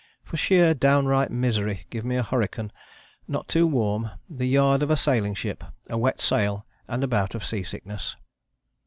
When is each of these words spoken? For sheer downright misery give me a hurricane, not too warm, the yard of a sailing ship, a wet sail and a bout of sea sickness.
For 0.23 0.35
sheer 0.35 0.73
downright 0.73 1.29
misery 1.29 1.85
give 1.91 2.03
me 2.03 2.15
a 2.15 2.23
hurricane, 2.23 2.71
not 3.27 3.47
too 3.47 3.67
warm, 3.67 4.09
the 4.27 4.47
yard 4.47 4.81
of 4.81 4.89
a 4.89 4.97
sailing 4.97 5.35
ship, 5.35 5.63
a 5.91 5.97
wet 5.99 6.19
sail 6.21 6.65
and 6.87 7.03
a 7.03 7.07
bout 7.07 7.35
of 7.35 7.45
sea 7.45 7.61
sickness. 7.61 8.15